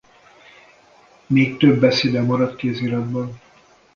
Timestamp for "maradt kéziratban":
2.21-3.39